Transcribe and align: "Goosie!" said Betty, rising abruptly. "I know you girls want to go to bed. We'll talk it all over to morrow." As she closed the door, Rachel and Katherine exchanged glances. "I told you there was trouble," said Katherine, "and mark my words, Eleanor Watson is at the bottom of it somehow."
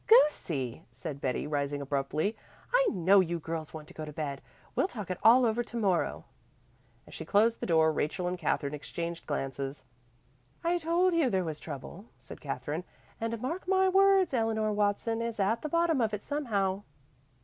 "Goosie!" 0.07 0.81
said 0.89 1.21
Betty, 1.21 1.45
rising 1.45 1.79
abruptly. 1.79 2.35
"I 2.73 2.87
know 2.91 3.19
you 3.19 3.37
girls 3.37 3.71
want 3.71 3.87
to 3.89 3.93
go 3.93 4.03
to 4.03 4.11
bed. 4.11 4.41
We'll 4.73 4.87
talk 4.87 5.11
it 5.11 5.19
all 5.21 5.45
over 5.45 5.61
to 5.61 5.77
morrow." 5.77 6.23
As 7.05 7.13
she 7.13 7.23
closed 7.23 7.59
the 7.59 7.67
door, 7.67 7.91
Rachel 7.93 8.27
and 8.27 8.35
Katherine 8.35 8.73
exchanged 8.73 9.27
glances. 9.27 9.85
"I 10.63 10.79
told 10.79 11.13
you 11.13 11.29
there 11.29 11.43
was 11.43 11.59
trouble," 11.59 12.05
said 12.17 12.41
Katherine, 12.41 12.83
"and 13.19 13.39
mark 13.43 13.67
my 13.67 13.89
words, 13.89 14.33
Eleanor 14.33 14.73
Watson 14.73 15.21
is 15.21 15.39
at 15.39 15.61
the 15.61 15.69
bottom 15.69 16.01
of 16.01 16.15
it 16.15 16.23
somehow." 16.23 16.81